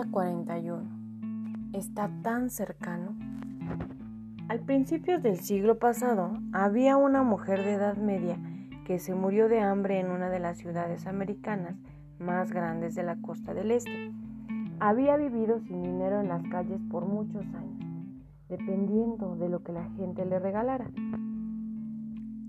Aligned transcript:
Día 0.00 0.10
41. 0.12 0.82
Está 1.74 2.10
tan 2.22 2.48
cercano. 2.48 3.14
Al 4.48 4.60
principio 4.60 5.20
del 5.20 5.40
siglo 5.40 5.78
pasado 5.78 6.32
había 6.54 6.96
una 6.96 7.22
mujer 7.22 7.62
de 7.62 7.74
edad 7.74 7.98
media 7.98 8.38
que 8.86 8.98
se 8.98 9.14
murió 9.14 9.50
de 9.50 9.60
hambre 9.60 10.00
en 10.00 10.10
una 10.10 10.30
de 10.30 10.40
las 10.40 10.56
ciudades 10.56 11.06
americanas 11.06 11.76
más 12.18 12.50
grandes 12.50 12.94
de 12.94 13.02
la 13.02 13.16
costa 13.20 13.52
del 13.52 13.72
este. 13.72 14.10
Había 14.78 15.18
vivido 15.18 15.60
sin 15.60 15.82
dinero 15.82 16.22
en 16.22 16.28
las 16.28 16.44
calles 16.44 16.80
por 16.90 17.04
muchos 17.04 17.44
años, 17.52 17.84
dependiendo 18.48 19.36
de 19.36 19.50
lo 19.50 19.62
que 19.62 19.72
la 19.72 19.84
gente 19.98 20.24
le 20.24 20.38
regalara. 20.38 20.90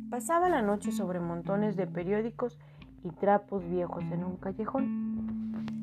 Pasaba 0.09 0.47
la 0.47 0.61
noche 0.61 0.93
sobre 0.93 1.20
montones 1.20 1.75
de 1.75 1.86
periódicos 1.86 2.57
y 3.04 3.09
trapos 3.09 3.68
viejos 3.68 4.05
en 4.05 4.24
un 4.24 4.38
callejón. 4.38 5.11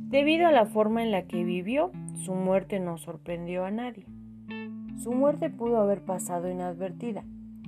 Debido 0.09 0.47
a 0.47 0.53
la 0.53 0.65
forma 0.65 1.03
en 1.03 1.11
la 1.11 1.27
que 1.27 1.45
vivió, 1.45 1.91
su 2.15 2.33
muerte 2.33 2.81
no 2.81 2.97
sorprendió 2.97 3.67
a 3.67 3.71
nadie. 3.71 4.07
Su 4.97 5.13
muerte 5.13 5.51
pudo 5.51 5.83
haber 5.83 6.03
pasado 6.03 6.51
inadvertida 6.51 7.25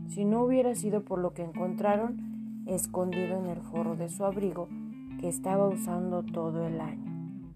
si 0.09 0.25
no 0.25 0.43
hubiera 0.45 0.75
sido 0.75 1.05
por 1.05 1.19
lo 1.19 1.35
que 1.35 1.43
encontraron 1.43 2.65
escondido 2.67 3.39
en 3.39 3.47
el 3.47 3.61
forro 3.61 3.95
de 3.95 4.09
su 4.09 4.25
abrigo 4.25 4.69
que 5.21 5.29
estaba 5.29 5.69
usando 5.69 6.23
todo 6.23 6.67
el 6.67 6.81
año, 6.81 7.55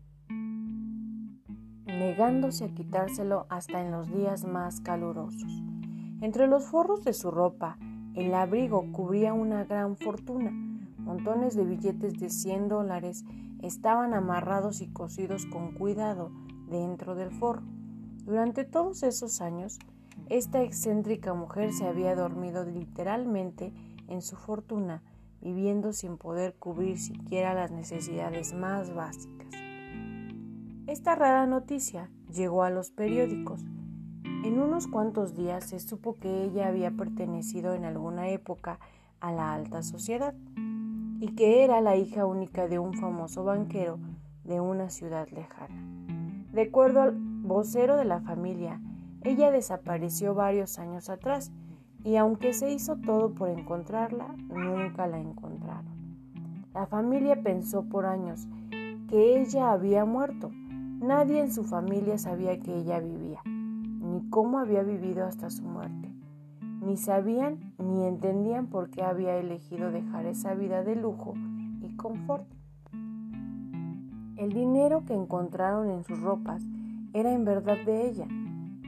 negándose 1.87 2.67
a 2.67 2.75
quitárselo 2.75 3.47
hasta 3.49 3.81
en 3.81 3.91
los 3.91 4.15
días 4.15 4.45
más 4.45 4.83
calurosos. 4.83 5.63
Entre 6.21 6.47
los 6.47 6.67
forros 6.67 7.03
de 7.05 7.15
su 7.15 7.31
ropa, 7.31 7.79
el 8.15 8.35
abrigo 8.35 8.93
cubría 8.93 9.33
una 9.33 9.65
gran 9.65 9.97
fortuna, 9.97 10.53
Montones 11.05 11.55
de 11.55 11.65
billetes 11.65 12.19
de 12.19 12.31
100 12.31 12.69
dólares 12.69 13.27
estaban 13.67 14.15
amarrados 14.15 14.81
y 14.81 14.89
cosidos 14.89 15.47
con 15.47 15.73
cuidado 15.73 16.31
dentro 16.69 17.15
del 17.15 17.31
forro. 17.31 17.63
Durante 18.25 18.65
todos 18.65 19.03
esos 19.03 19.41
años, 19.41 19.79
esta 20.29 20.63
excéntrica 20.63 21.35
mujer 21.35 21.73
se 21.73 21.87
había 21.87 22.15
dormido 22.15 22.65
literalmente 22.65 23.73
en 24.09 24.23
su 24.23 24.37
fortuna, 24.37 25.03
viviendo 25.41 25.93
sin 25.93 26.17
poder 26.17 26.55
cubrir 26.55 26.99
siquiera 26.99 27.55
las 27.55 27.71
necesidades 27.71 28.55
más 28.55 28.95
básicas. 28.95 29.49
Esta 30.87 31.15
rara 31.15 31.47
noticia 31.47 32.11
llegó 32.31 32.63
a 32.63 32.71
los 32.71 32.91
periódicos. 32.91 33.63
En 34.45 34.61
unos 34.61 34.87
cuantos 34.87 35.35
días 35.35 35.65
se 35.65 35.79
supo 35.81 36.17
que 36.17 36.45
ella 36.45 36.69
había 36.69 36.91
pertenecido 36.91 37.75
en 37.75 37.85
alguna 37.85 38.29
época 38.29 38.79
a 39.21 39.33
la 39.33 39.55
alta 39.55 39.83
sociedad 39.83 40.35
y 41.21 41.35
que 41.35 41.65
era 41.65 41.81
la 41.81 41.97
hija 41.97 42.27
única 42.27 42.69
de 42.69 42.79
un 42.79 42.95
famoso 42.95 43.45
banquero 43.45 43.99
de 44.45 44.61
una 44.61 44.91
ciudad 44.91 45.29
lejana. 45.29 45.75
De 46.53 46.63
acuerdo 46.63 47.03
al 47.03 47.15
vocero 47.17 47.97
de 47.97 48.05
la 48.05 48.21
familia, 48.21 48.81
ella 49.23 49.51
desapareció 49.51 50.35
varios 50.35 50.79
años 50.79 51.09
atrás 51.09 51.51
y 52.05 52.17
aunque 52.17 52.53
se 52.53 52.71
hizo 52.71 52.97
todo 52.97 53.35
por 53.35 53.49
encontrarla, 53.49 54.35
nunca 54.49 55.07
la 55.07 55.19
encontraron. 55.19 55.95
La 56.75 56.87
familia 56.87 57.43
pensó 57.43 57.85
por 57.85 58.05
años 58.05 58.47
que 59.09 59.41
ella 59.41 59.73
había 59.73 60.05
muerto. 60.05 60.51
Nadie 60.53 61.41
en 61.41 61.53
su 61.53 61.65
familia 61.65 62.19
sabía 62.19 62.59
que 62.59 62.77
ella 62.77 63.01
vivía, 63.01 63.41
ni 63.45 64.29
cómo 64.29 64.59
había 64.59 64.83
vivido 64.83 65.25
hasta 65.25 65.51
su 65.51 65.63
muerte 65.63 66.04
ni 66.85 66.97
sabían 66.97 67.75
ni 67.79 68.05
entendían 68.05 68.67
por 68.67 68.91
qué 68.91 69.03
había 69.03 69.37
elegido 69.37 69.91
dejar 69.91 70.27
esa 70.27 70.55
vida 70.55 70.83
de 70.83 70.97
lujo 70.97 71.35
y 71.81 71.97
confort. 71.97 72.47
El 74.37 74.53
dinero 74.53 75.05
que 75.07 75.15
encontraron 75.15 75.91
en 75.91 76.05
sus 76.05 76.21
ropas 76.21 76.63
era 77.13 77.33
en 77.33 77.45
verdad 77.45 77.79
de 77.87 78.09
ella. 78.09 78.27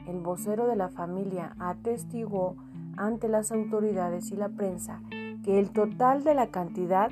El 0.07 0.19
vocero 0.19 0.67
de 0.67 0.75
la 0.75 0.89
familia 0.89 1.55
atestiguó 1.59 2.55
ante 2.97 3.29
las 3.29 3.51
autoridades 3.51 4.31
y 4.31 4.35
la 4.35 4.49
prensa 4.49 5.01
que 5.43 5.59
el 5.59 5.71
total 5.71 6.23
de 6.23 6.33
la 6.33 6.47
cantidad 6.47 7.09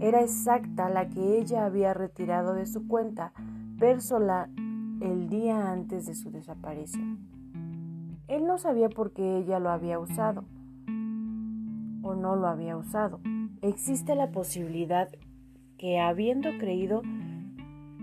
era 0.00 0.22
exacta 0.22 0.88
la 0.88 1.08
que 1.08 1.38
ella 1.38 1.64
había 1.64 1.94
retirado 1.94 2.54
de 2.54 2.66
su 2.66 2.86
cuenta 2.86 3.32
personal 3.78 4.50
el 5.00 5.28
día 5.28 5.72
antes 5.72 6.06
de 6.06 6.14
su 6.14 6.30
desaparición. 6.30 7.31
Él 8.28 8.46
no 8.46 8.58
sabía 8.58 8.88
por 8.88 9.12
qué 9.12 9.38
ella 9.38 9.58
lo 9.58 9.70
había 9.70 9.98
usado 9.98 10.44
o 12.02 12.14
no 12.14 12.36
lo 12.36 12.48
había 12.48 12.76
usado. 12.76 13.20
Existe 13.62 14.14
la 14.14 14.30
posibilidad 14.30 15.08
que 15.78 16.00
habiendo 16.00 16.50
creído 16.58 17.02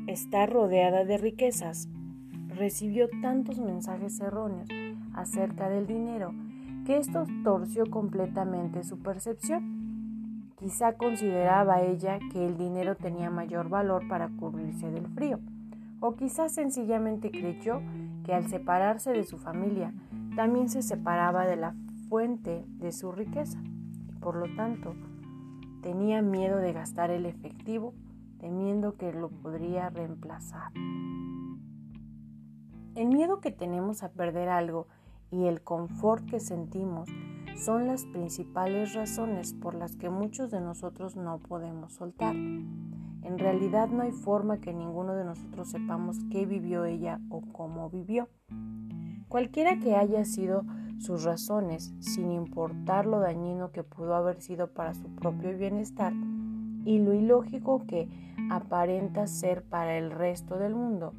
estar 0.07 0.51
rodeada 0.51 1.05
de 1.05 1.17
riquezas, 1.17 1.87
recibió 2.47 3.07
tantos 3.21 3.59
mensajes 3.59 4.19
erróneos 4.19 4.67
acerca 5.13 5.69
del 5.69 5.85
dinero 5.87 6.33
que 6.85 6.97
esto 6.97 7.25
torció 7.43 7.85
completamente 7.89 8.83
su 8.83 8.99
percepción. 8.99 10.49
Quizá 10.57 10.93
consideraba 10.93 11.81
ella 11.81 12.19
que 12.31 12.45
el 12.45 12.57
dinero 12.57 12.95
tenía 12.95 13.29
mayor 13.29 13.69
valor 13.69 14.07
para 14.07 14.29
cubrirse 14.29 14.91
del 14.91 15.07
frío, 15.07 15.39
o 15.99 16.15
quizá 16.15 16.49
sencillamente 16.49 17.31
creyó 17.31 17.81
que 18.29 18.35
al 18.35 18.47
separarse 18.47 19.11
de 19.11 19.23
su 19.23 19.39
familia 19.39 19.91
también 20.35 20.69
se 20.69 20.83
separaba 20.83 21.47
de 21.47 21.55
la 21.55 21.73
fuente 22.09 22.63
de 22.77 22.91
su 22.91 23.11
riqueza 23.11 23.59
y 24.07 24.11
por 24.19 24.35
lo 24.35 24.55
tanto 24.55 24.93
tenía 25.81 26.21
miedo 26.21 26.57
de 26.57 26.71
gastar 26.71 27.09
el 27.09 27.25
efectivo 27.25 27.95
temiendo 28.39 28.97
que 28.97 29.11
lo 29.13 29.29
podría 29.29 29.89
reemplazar. 29.89 30.71
El 32.93 33.07
miedo 33.07 33.39
que 33.39 33.49
tenemos 33.49 34.03
a 34.03 34.11
perder 34.11 34.49
algo 34.49 34.85
y 35.31 35.45
el 35.45 35.63
confort 35.63 36.23
que 36.29 36.39
sentimos 36.39 37.09
son 37.55 37.87
las 37.87 38.05
principales 38.05 38.93
razones 38.93 39.55
por 39.55 39.73
las 39.73 39.95
que 39.95 40.11
muchos 40.11 40.51
de 40.51 40.61
nosotros 40.61 41.15
no 41.15 41.39
podemos 41.39 41.93
soltar. 41.93 42.35
En 43.23 43.37
realidad 43.37 43.89
no 43.89 44.03
hay 44.03 44.11
forma 44.11 44.59
que 44.59 44.73
ninguno 44.73 45.13
de 45.13 45.25
nosotros 45.25 45.69
sepamos 45.69 46.17
qué 46.31 46.45
vivió 46.45 46.85
ella 46.85 47.19
o 47.29 47.41
cómo 47.51 47.89
vivió. 47.89 48.29
Cualquiera 49.27 49.79
que 49.79 49.95
haya 49.95 50.25
sido 50.25 50.63
sus 50.99 51.23
razones, 51.23 51.93
sin 51.99 52.31
importar 52.31 53.05
lo 53.05 53.19
dañino 53.19 53.71
que 53.71 53.83
pudo 53.83 54.15
haber 54.15 54.41
sido 54.41 54.73
para 54.73 54.93
su 54.93 55.07
propio 55.15 55.55
bienestar 55.57 56.13
y 56.85 56.99
lo 56.99 57.13
ilógico 57.13 57.85
que 57.85 58.09
aparenta 58.49 59.27
ser 59.27 59.63
para 59.63 59.97
el 59.97 60.11
resto 60.11 60.57
del 60.57 60.75
mundo, 60.75 61.13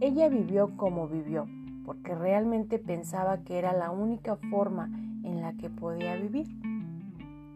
ella 0.00 0.28
vivió 0.28 0.76
como 0.76 1.08
vivió, 1.08 1.46
porque 1.84 2.14
realmente 2.14 2.78
pensaba 2.78 3.38
que 3.44 3.58
era 3.58 3.72
la 3.72 3.90
única 3.90 4.36
forma 4.50 4.86
en 5.22 5.40
la 5.40 5.52
que 5.54 5.70
podía 5.70 6.16
vivir. 6.16 6.48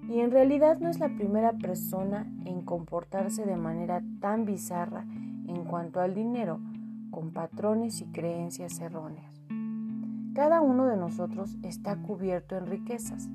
Y 0.08 0.20
en 0.20 0.30
realidad 0.30 0.78
no 0.80 0.88
es 0.88 0.98
la 1.00 1.10
primera 1.10 1.52
persona 1.52 2.26
en 2.46 2.62
comportarse 2.62 3.44
de 3.44 3.56
manera 3.56 4.02
tan 4.20 4.46
bizarra 4.46 5.04
en 5.46 5.64
cuanto 5.64 6.00
al 6.00 6.14
dinero, 6.14 6.60
con 7.10 7.30
patrones 7.32 8.00
y 8.00 8.06
creencias 8.06 8.80
erróneas. 8.80 9.42
Cada 10.34 10.62
uno 10.62 10.86
de 10.86 10.96
nosotros 10.96 11.58
está 11.62 11.96
cubierto 11.96 12.56
en 12.56 12.66
riquezas. 12.66 13.28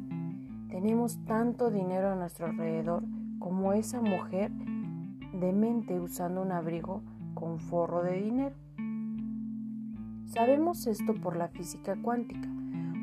Tenemos 0.69 1.23
tanto 1.25 1.69
dinero 1.69 2.12
a 2.12 2.16
nuestro 2.16 2.47
alrededor 2.47 3.03
como 3.38 3.73
esa 3.73 4.01
mujer 4.01 4.51
demente 5.33 6.00
usando 6.00 6.41
un 6.41 6.51
abrigo 6.51 7.03
con 7.35 7.59
forro 7.59 8.01
de 8.01 8.22
dinero. 8.22 8.56
Sabemos 10.25 10.88
esto 10.88 11.13
por 11.13 11.35
la 11.35 11.50
física 11.50 11.95
cuántica. 12.01 12.50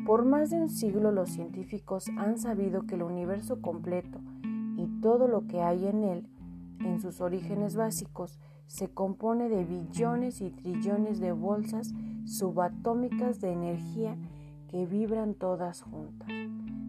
Por 0.07 0.25
más 0.25 0.51
de 0.51 0.57
un 0.57 0.71
siglo 0.71 1.13
los 1.13 1.31
científicos 1.31 2.09
han 2.17 2.39
sabido 2.39 2.83
que 2.87 2.95
el 2.95 3.03
universo 3.03 3.61
completo 3.61 4.21
y 4.77 4.87
todo 5.01 5.29
lo 5.29 5.47
que 5.47 5.61
hay 5.61 5.87
en 5.87 6.05
él, 6.05 6.27
en 6.81 7.01
sus 7.01 7.21
orígenes 7.21 7.77
básicos, 7.77 8.39
se 8.67 8.89
compone 8.89 9.49
de 9.49 9.65
billones 9.65 10.41
y 10.41 10.51
trillones 10.51 11.21
de 11.21 11.33
bolsas 11.33 11.93
subatómicas 12.25 13.41
de 13.41 13.53
energía 13.53 14.17
que 14.69 14.87
vibran 14.87 15.35
todas 15.35 15.83
juntas. 15.83 16.29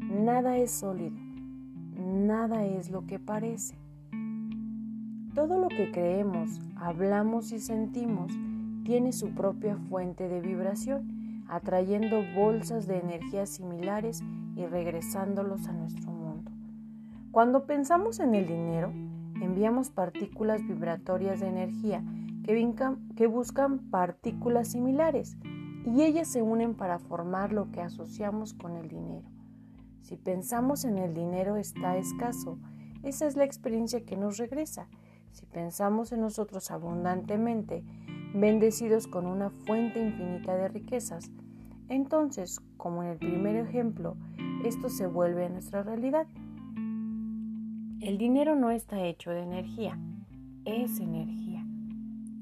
Nada 0.01 0.57
es 0.57 0.71
sólido, 0.71 1.17
nada 1.95 2.65
es 2.65 2.91
lo 2.91 3.05
que 3.07 3.19
parece. 3.19 3.75
Todo 5.33 5.57
lo 5.59 5.69
que 5.69 5.91
creemos, 5.91 6.59
hablamos 6.75 7.51
y 7.51 7.59
sentimos 7.59 8.31
tiene 8.83 9.11
su 9.11 9.29
propia 9.29 9.77
fuente 9.77 10.27
de 10.27 10.41
vibración, 10.41 11.20
atrayendo 11.51 12.23
bolsas 12.33 12.87
de 12.87 12.97
energía 12.97 13.45
similares 13.45 14.23
y 14.55 14.65
regresándolos 14.65 15.67
a 15.67 15.73
nuestro 15.73 16.09
mundo. 16.09 16.49
Cuando 17.31 17.65
pensamos 17.65 18.21
en 18.21 18.35
el 18.35 18.47
dinero, 18.47 18.93
enviamos 19.41 19.89
partículas 19.89 20.65
vibratorias 20.65 21.41
de 21.41 21.47
energía 21.47 22.03
que, 22.45 23.27
buscan 23.27 23.79
partículas 23.91 24.69
similares 24.69 25.37
y 25.85 26.01
ellas 26.03 26.29
se 26.29 26.41
unen 26.41 26.73
para 26.73 26.99
formar 26.99 27.51
lo 27.51 27.69
que 27.69 27.81
asociamos 27.81 28.53
con 28.53 28.77
el 28.77 28.87
dinero. 28.87 29.27
Si 30.01 30.15
pensamos 30.15 30.85
en 30.85 30.97
el 30.97 31.13
dinero 31.13 31.57
está 31.57 31.97
escaso, 31.97 32.59
esa 33.03 33.27
es 33.27 33.35
la 33.35 33.43
experiencia 33.43 34.05
que 34.05 34.15
nos 34.15 34.37
regresa. 34.37 34.87
Si 35.31 35.45
pensamos 35.45 36.13
en 36.13 36.21
nosotros 36.21 36.71
abundantemente, 36.71 37.83
bendecidos 38.33 39.07
con 39.07 39.25
una 39.25 39.49
fuente 39.49 40.03
infinita 40.03 40.55
de 40.55 40.67
riquezas. 40.69 41.31
Entonces, 41.89 42.61
como 42.77 43.03
en 43.03 43.09
el 43.09 43.17
primer 43.17 43.55
ejemplo, 43.55 44.15
esto 44.63 44.89
se 44.89 45.07
vuelve 45.07 45.45
a 45.45 45.49
nuestra 45.49 45.83
realidad. 45.83 46.27
El 47.99 48.17
dinero 48.17 48.55
no 48.55 48.71
está 48.71 49.03
hecho 49.03 49.31
de 49.31 49.41
energía, 49.41 49.99
es 50.65 50.99
energía. 50.99 51.65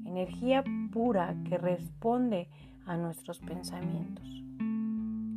Energía 0.04 0.64
pura 0.92 1.36
que 1.48 1.58
responde 1.58 2.48
a 2.86 2.96
nuestros 2.96 3.40
pensamientos. 3.40 4.26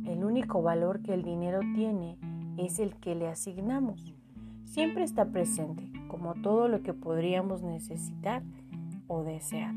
El 0.06 0.24
único 0.24 0.62
valor 0.62 1.02
que 1.02 1.14
el 1.14 1.22
dinero 1.22 1.60
tiene 1.74 2.16
es 2.56 2.78
el 2.78 2.94
que 2.96 3.14
le 3.14 3.28
asignamos. 3.28 4.14
Siempre 4.64 5.04
está 5.04 5.26
presente, 5.26 5.84
como 6.08 6.34
todo 6.34 6.68
lo 6.68 6.82
que 6.82 6.92
podríamos 6.92 7.62
necesitar 7.62 8.42
o 9.06 9.22
desear, 9.22 9.74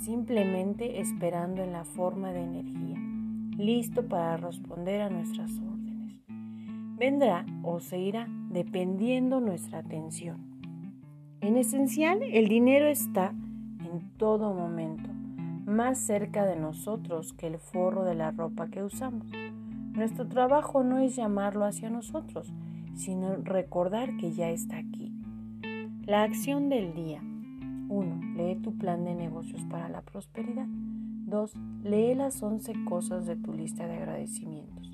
simplemente 0.00 1.00
esperando 1.00 1.62
en 1.62 1.72
la 1.72 1.84
forma 1.84 2.32
de 2.32 2.42
energía, 2.42 2.98
listo 3.56 4.08
para 4.08 4.36
responder 4.36 5.00
a 5.00 5.10
nuestras 5.10 5.50
órdenes. 5.58 6.20
Vendrá 6.96 7.44
o 7.62 7.80
se 7.80 7.98
irá 7.98 8.28
dependiendo 8.50 9.40
nuestra 9.40 9.78
atención. 9.78 10.52
En 11.40 11.56
esencial, 11.56 12.22
el 12.22 12.48
dinero 12.48 12.86
está 12.86 13.34
en 13.84 14.16
todo 14.16 14.54
momento, 14.54 15.10
más 15.66 15.98
cerca 15.98 16.44
de 16.44 16.56
nosotros 16.56 17.32
que 17.32 17.48
el 17.48 17.58
forro 17.58 18.04
de 18.04 18.14
la 18.14 18.30
ropa 18.30 18.68
que 18.68 18.82
usamos. 18.82 19.26
Nuestro 19.92 20.28
trabajo 20.28 20.84
no 20.84 20.98
es 20.98 21.16
llamarlo 21.16 21.64
hacia 21.64 21.90
nosotros, 21.90 22.52
sino 22.94 23.36
recordar 23.36 24.16
que 24.16 24.32
ya 24.32 24.50
está 24.50 24.78
aquí. 24.78 25.12
La 26.06 26.22
acción 26.22 26.68
del 26.68 26.94
día. 26.94 27.22
1. 27.92 28.36
Lee 28.36 28.56
tu 28.56 28.76
plan 28.78 29.04
de 29.04 29.14
negocios 29.14 29.64
para 29.66 29.88
la 29.88 30.00
prosperidad. 30.00 30.66
2. 30.66 31.54
Lee 31.84 32.14
las 32.14 32.42
11 32.42 32.72
cosas 32.84 33.26
de 33.26 33.36
tu 33.36 33.52
lista 33.52 33.86
de 33.86 33.96
agradecimientos. 33.96 34.90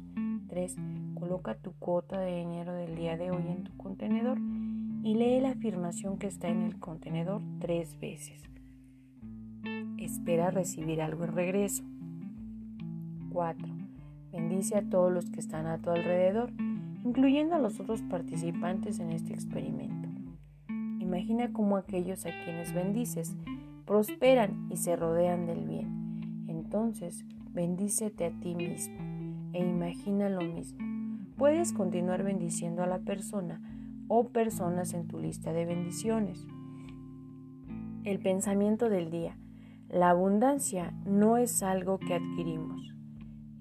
3. 0.49 0.77
Coloca 1.15 1.55
tu 1.55 1.73
cuota 1.75 2.19
de 2.19 2.39
dinero 2.39 2.75
del 2.75 2.97
día 2.97 3.17
de 3.17 3.31
hoy 3.31 3.47
en 3.47 3.65
tu 3.65 3.77
contenedor 3.77 4.39
y 5.05 5.15
lee 5.15 5.41
la 5.41 5.51
afirmación 5.51 6.19
que 6.19 6.27
está 6.27 6.49
en 6.49 6.63
el 6.63 6.81
contenedor 6.81 7.41
tres 7.61 7.99
veces. 8.01 8.43
Espera 9.99 10.51
recibir 10.51 11.01
algo 11.01 11.25
en 11.25 11.33
regreso. 11.33 11.85
4. 13.33 13.69
Bendice 14.33 14.77
a 14.77 14.83
todos 14.83 15.13
los 15.13 15.31
que 15.31 15.41
están 15.41 15.67
a 15.67 15.79
tu 15.79 15.91
alrededor 15.91 16.53
incluyendo 17.05 17.55
a 17.55 17.59
los 17.59 17.79
otros 17.81 18.03
participantes 18.03 18.99
en 18.99 19.13
este 19.13 19.33
experimento. 19.33 20.08
Imagina 21.09 21.55
cómo 21.55 21.79
aquellos 21.79 22.27
a 22.27 22.31
quienes 22.45 22.75
bendices 22.75 23.35
prosperan 23.87 24.69
y 24.71 24.77
se 24.77 24.95
rodean 24.95 25.47
del 25.47 25.65
bien. 25.65 26.45
Entonces, 26.49 27.25
bendícete 27.51 28.27
a 28.27 28.31
ti 28.31 28.55
mismo 28.55 28.95
e 29.55 29.67
imagina 29.67 30.29
lo 30.29 30.43
mismo. 30.43 30.79
Puedes 31.39 31.73
continuar 31.73 32.25
bendiciendo 32.25 32.83
a 32.83 32.87
la 32.87 32.99
persona 32.99 33.59
o 34.07 34.29
personas 34.29 34.93
en 34.93 35.09
tu 35.09 35.19
lista 35.19 35.55
de 35.55 35.65
bendiciones. 35.65 36.47
El 38.05 38.19
pensamiento 38.19 38.91
del 38.91 39.11
día. 39.11 39.39
La 39.89 40.11
abundancia 40.11 40.93
no 41.07 41.39
es 41.39 41.63
algo 41.63 41.99
que 41.99 42.13
adquirimos, 42.13 42.95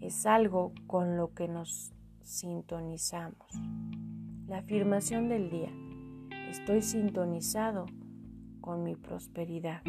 es 0.01 0.25
algo 0.25 0.73
con 0.85 1.15
lo 1.15 1.33
que 1.33 1.47
nos 1.47 1.93
sintonizamos. 2.23 3.47
La 4.47 4.57
afirmación 4.57 5.29
del 5.29 5.49
día. 5.49 5.71
Estoy 6.49 6.81
sintonizado 6.81 7.85
con 8.61 8.83
mi 8.83 8.95
prosperidad. 8.95 9.81